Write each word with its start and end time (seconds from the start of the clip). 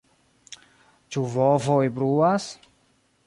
Ĉu 1.15 1.25
bovoj 1.35 1.83
bruas? 1.99 2.49